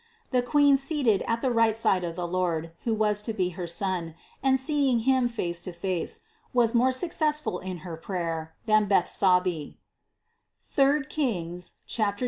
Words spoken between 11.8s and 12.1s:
2,